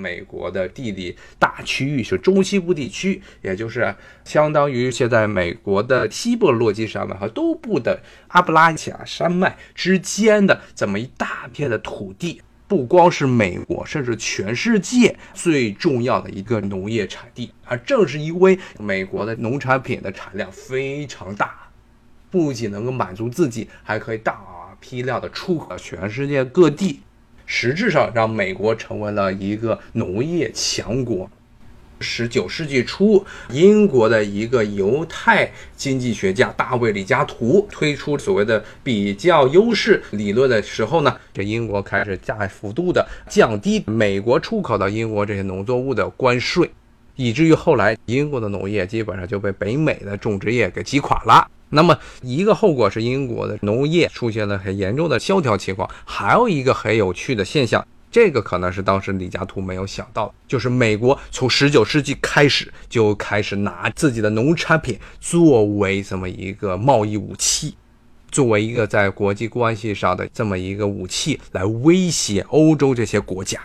[0.00, 12.40] 美国的地理大区域是中西部地区，也就是相当于现在美国的西部落基山脉和东部的阿布拉契亚山脉之间的这么一大片的土地。
[12.66, 21.68] 不光是美国，甚至全世界最重要的一个农业产地，而正是因为美国的农产品的产量非常大，
[22.30, 24.38] 不仅能够满足自己，还可以大
[24.78, 27.00] 批量的出口全世界各地，
[27.52, 31.28] 实质上让美国成为了一个农业强国。
[31.98, 46.70] 十九世纪初，英国的一个犹太经济学家大卫·李嘉图推出所谓的比较优势理论的时候呢，这英国开始大幅度的降低美国出口到英国这些农作物的关税，
[47.16, 51.50] 以至于后来英国的农业基本上就被北美的种植业给击垮了。
[51.70, 57.86] 那么一个后果是英国的农业出现了很严重的萧条情况，还有一个很有趣的现象。
[58.12, 67.76] 这个可能是当时李嘉图没有想到，就是美国从十九世纪开始就开始拿自己的农产品作为这么一个贸易武器，
[68.32, 73.60] 作为一个在国际关系上的这么一个武器来威胁欧洲这些国家。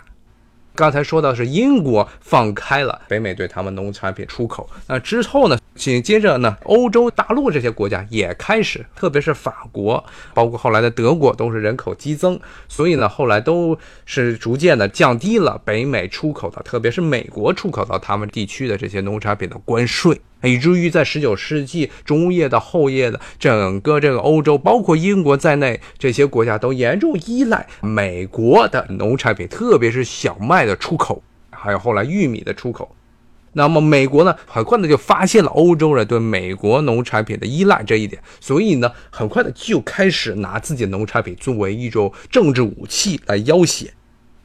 [0.75, 10.03] 刚才说到是英国放开了北美对他们农产品出口，那之后呢，紧接着呢，欧洲大陆这些国家也开始，特别是法国，
[10.33, 20.19] 包括后来的德国，都是人口激增，所以呢，后来都是逐渐的降低了北美出口的，特别是美国出口到他们地区的这些农产品的关税。
[20.43, 32.95] 以至于在十九世纪中叶的后叶的整个这个欧洲，包括英国在内，这些国家都严重依赖美国的农产品，特别是小麦的出口，还有后来玉米的出口。
[33.53, 43.91] 那么美国呢，很快的就发现了欧洲人对美国农产品的依赖这一点，所以呢，很快的就开始拿自己的农产品作为一种政治武器来要挟。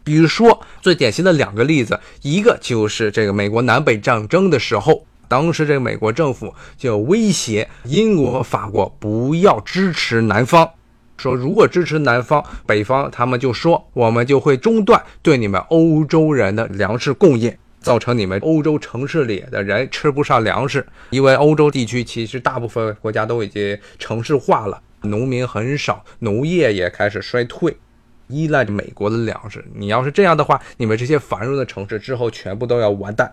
[0.03, 5.05] 比如说最典型的两个例子，一个就是这个美国南北战争的时候。
[5.31, 10.69] 当时这个美国政府就威胁英国和法国不要支持南方，
[11.17, 20.85] 说如果支持南方，北方他们就说我们就会中断对你们欧洲人的粮食供应，造成你们欧洲城市里的人吃不上粮食。
[21.11, 27.77] 因为欧洲地区其实大部分国家都已经城市化了，农民很少，农业也开始衰退，
[28.27, 29.65] 依赖着美国的粮食。
[29.77, 33.33] 你要是这样的话，你们这些繁荣的城市之后全部都要完蛋。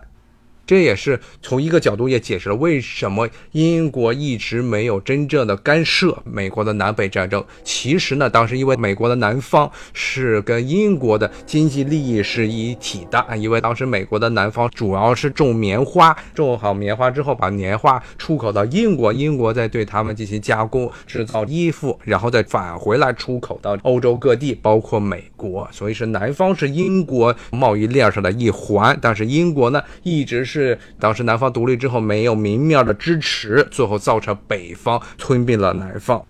[0.68, 7.42] 这也是从一个角度也解释了为什么英国一直没有真正的干涉美国的南北战争。
[7.64, 25.66] 其实呢，当时因为美国的南方是跟英国的经济利益是一体的啊，因为当时美国的南方主要是种棉花，种好棉花之后把棉花出口到英国，英国再对他们进行加工制造衣服，然后再返回来出口到欧洲各地，包括美国。
[25.72, 30.57] 所以是南方是英国贸易链上的一环，但是英国呢一直是。
[30.58, 36.24] 是当时南方独立之后没有明面的支持，最后造成北方吞并了南方。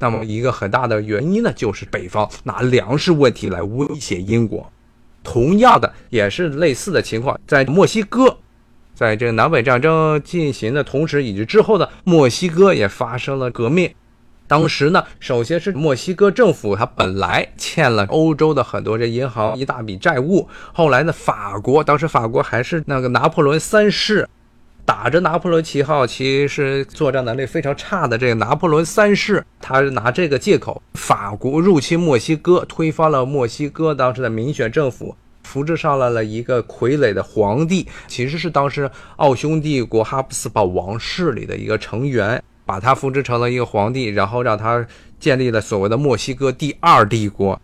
[0.00, 4.70] 那么一个很大的原因呢，就是北方拿粮食问题来威胁英国。
[5.22, 8.38] 同样的，也是类似的情况，在墨西哥，
[8.94, 13.92] 在这个南北战争进行的同时以及之后呢，墨西哥也发生了革命。
[14.48, 20.48] 当时呢，首先是墨西哥政府，它本来欠了欧洲的很多这银行一大笔债务。
[20.72, 24.26] 后来呢，法国当时法国还是那个拿破仑三世，
[24.86, 42.42] 打着拿破仑旗号，其实作战能力非常差的这个拿破仑三世，他拿这个借口，法国入侵墨西哥，推翻了墨西哥当时的民选政府，扶植上来了一个傀儡的皇帝，其实是当时奥匈帝国哈布斯堡王室里的一个成员。
[42.68, 44.86] 把他扶植成了一个皇帝，然后让他
[45.18, 47.58] 建立了所谓的墨西哥第二帝国。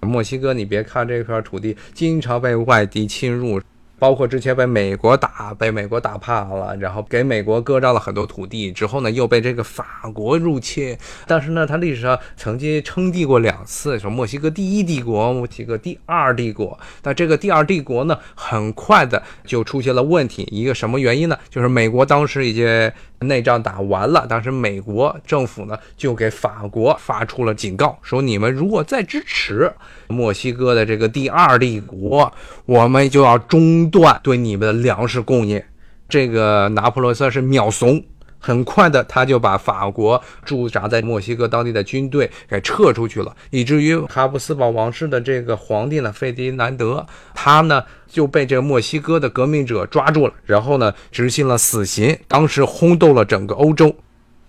[0.00, 3.58] 墨西哥，你别看这片土地经常被外敌侵入。
[4.00, 9.84] 包括之前被美国打，被美国打怕了，然后给美国割让了很多土地，之后呢又被这个法
[10.14, 10.96] 国入侵。
[11.26, 16.76] 但是呢，他历史上曾经称帝过两次，说墨西哥第一帝国，墨西哥第二帝国。
[17.02, 20.48] 那这个第二帝国呢，很快的就出现了问题。
[20.50, 21.38] 一个什么原因呢？
[21.50, 29.70] 就是美国当时已经内战打完了，当时美国政府呢就给法国发出了警告，说你们如果再支持
[30.08, 32.32] 墨西哥的这个第二帝国，
[32.64, 33.89] 我们就要中。
[33.90, 35.62] 断对你们的粮食供应，
[36.08, 38.02] 这个拿破仑算是秒怂，
[38.38, 53.94] 很快的他就把法国驻扎在墨西哥当地的军队给撤出去了，以至于哈布斯堡王室的这个皇帝呢，费迪南德，他呢就被这墨西哥的革命者抓住了，然后呢执行了死刑，当时轰动了整个欧洲。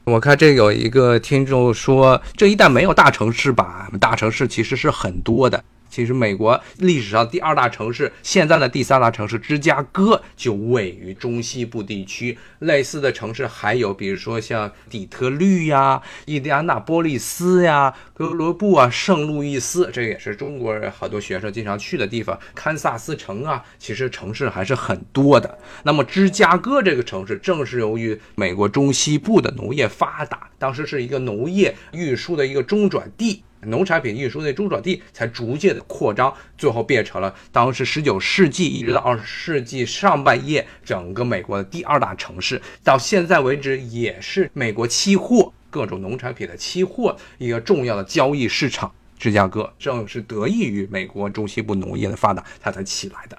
[0.06, 3.88] 我看这有一个听众说，这一旦没有大城市吧？
[4.00, 5.64] 大城市其实是很多的。
[5.92, 12.38] 其实美国历史上第二大城市，现在的第三大城市芝加哥就位于中西部地区。
[12.60, 22.40] 类似的城市还有，比如说像底特律呀、印第安纳波利斯呀、哥伦布啊、圣路易斯，这也是中国人好多学生经常去的地方。
[22.56, 25.60] 堪萨斯城啊，其实城市还是很多的。
[25.84, 33.44] 那么芝加哥这个城市，正是由于美国中西部的农业发达，当时是一个农业运输的一个中转地。
[33.64, 48.92] 农产品运输的中转地才逐渐的扩张，最后变成了当时十九世纪一直到二十世纪上半叶整个美国的第二大城市，到现在为止也是美国期货各种农产品的期货一个重要的交易市场。
[49.18, 53.38] 芝加哥正是得益于美国中西部农业的发达，它才起来的。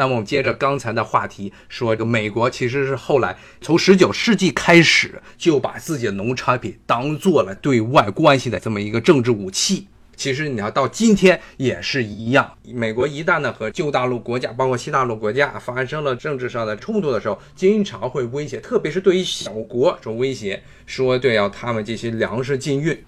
[0.00, 9.88] 那么我们接着刚才的话题说，这个美国其实是后来从十九世纪开始就把自己的农产品当做了对外关系的这么一个政治武器。
[10.16, 22.98] 其实你要到今天也是一样，美国一旦呢和旧大陆国家，包括西大陆国家发生了政治上的冲突的时候，经常会威胁，特别是对于小国这种威胁，说对要他们进行粮食禁运。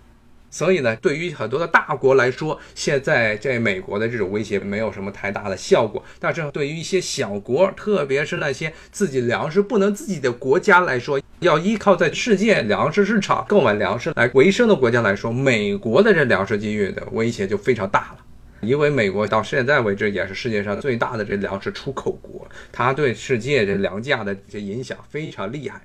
[0.53, 6.05] 所以呢，对于很多的大国来说，现在在美国的这种威胁没有什么太大的效果。
[6.21, 18.19] 但是对于一些小国，特别是那些自己粮食不能自己的国家来说，要依靠在世界粮食市场购买粮食来维生的国家来说，美国的这粮食禁运的威胁就非常大了。
[18.61, 25.81] 因为美国到现在为止也是世界上最大的这粮食出口国，它对世界这粮价的这影响非常厉害。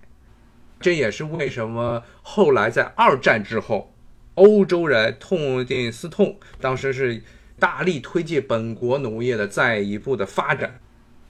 [0.82, 3.94] 这也是为什么后来在二战之后。
[4.38, 7.24] 欧洲人痛定思痛，当时是
[7.58, 10.80] 大力推进本国农业的再一步的发展。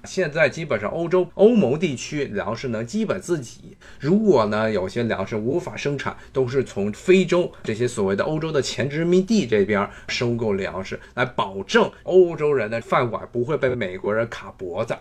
[0.04, 3.78] 现在基本上欧洲欧盟地区粮食能基本自己。
[3.98, 14.96] 如果呢有些粮食无法生产，都是从非洲这些所谓的欧洲的前殖民地这边收购粮食，来保证欧洲人的饭碗不会被美国人卡脖子。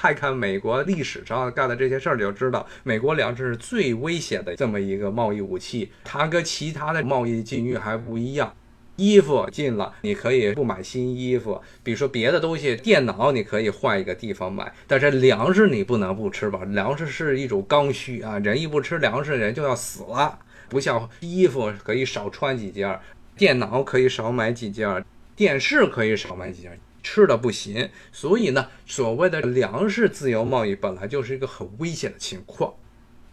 [0.00, 5.90] 看看美国历史上干的这些事儿，就知道美国粮食是最危险的这么一个贸易武器。
[6.04, 8.54] 它跟其他的贸易禁运还不一样，
[8.94, 16.60] 衣服禁了，你可以不买新衣服；比如说别的东西，电脑你可以换一个地方买，但是粮食你不能不吃吧？
[16.66, 20.38] 粮食是一种刚需啊，人一不吃粮食，人就要死了。
[20.68, 22.96] 不像衣服可以少穿几件，
[23.36, 25.04] 电脑可以少买几件，
[25.34, 26.78] 电视可以少买几件。
[27.02, 32.74] 吃的不行，所以呢，所谓的粮食自由贸易本来就是一个很危险的情况。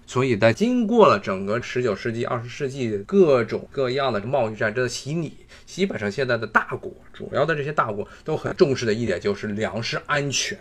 [0.07, 5.33] 所以在经过了整个十九世纪、二十世纪各种各样的贸易战争的洗礼，
[5.65, 10.55] 基本上现在的大国，主要的这些大国都很重视的一点就是粮食安全，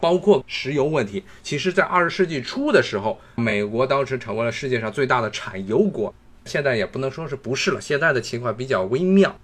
[0.00, 1.22] 包括石油问题。
[1.40, 6.12] 其实，在二十世纪初的时候，美国当时成为了世界上最大的产油国，
[6.44, 9.38] 现在也不能说是不是了，现在的情况比较微妙。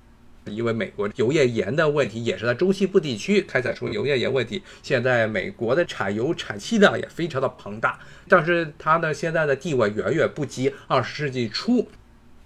[0.46, 7.98] 因为美国油页岩的问题也是在中西部地区开采出油页岩问题，现在美国的产油产气量也非常的庞大，
[8.28, 11.88] 但是它呢现在的地位远远不及二十世纪初。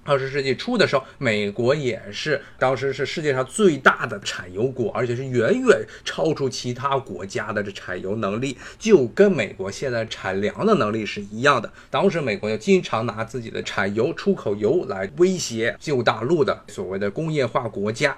[0.08, 11.70] 二十世纪初的时候，美国也是当时是世界上最大的产油国，而且是远远超出其他国家的这产油能力，就跟美国现在产粮的能力是一样的。
[11.90, 18.16] 当时美国就经常拿自己的产油、出口油来威胁旧大陆的所谓的工业化国家。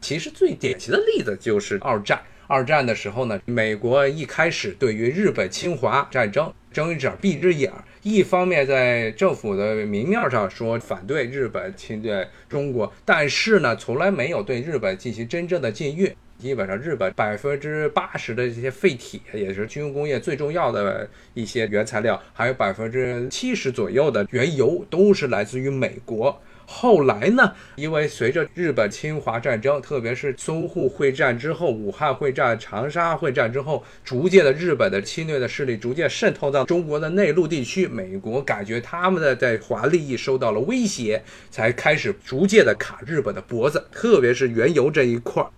[0.00, 2.18] 其实最典型的例子就是二战。
[2.48, 16.14] 二战的时候呢，美国一开始对于日本侵华战争睁一只眼闭一只眼，一方面在政府的明面上说反对日本侵略中国，但是呢，从来没有对日本进行真正的禁运。
[16.38, 26.38] 基本上，日本百分之八十的这些废铁，也是军用工业最重要的一些原材料，还有百分之七十左右的原油，都是来自于美国。
[26.66, 27.52] 后来呢？
[27.76, 45.48] 因为随着日本侵华战争，特别是淞沪会战之后、武汉会战、长沙会战之后，逐渐的日本的侵略的势力逐渐渗透到中国的内陆地区，美国感觉他们的在华利益受到了威胁，才开始逐渐的卡日本的脖子，特别是原油这一块儿。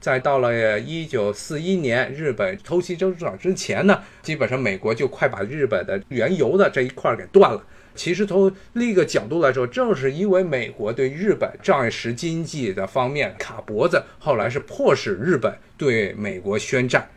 [0.00, 7.62] 再到了一九四一年日本偷袭珍珠港之前呢，基本上美国就快把日本的原油的这一块给断了。
[7.94, 17.08] 其实从另一个角度来说，正是因为美国对日本战时经济的方面卡脖子，后来是迫使日本对美国宣战。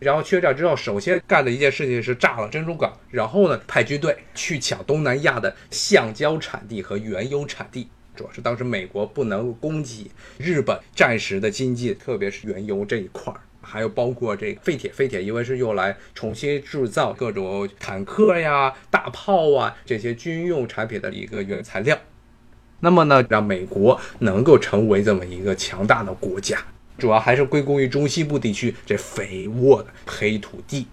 [0.00, 7.88] 然后宣战之后，首先干的一件事情是炸了珍珠港，然后呢派军队去抢东南亚的橡胶产地和原油产地。
[8.16, 13.40] 主要是当时美国不能供给日本战时的经济，特别是原油这一块儿。
[13.64, 21.98] 还有包括这个废铁，废铁因为是用来重新制造各种坦克呀、大炮啊这些军用产品的一个原材料。
[22.80, 26.62] 那么呢，让美国能够成为这么一个强大的国家，
[26.98, 30.86] 主要还是归功于中西部地区这肥沃的黑土地。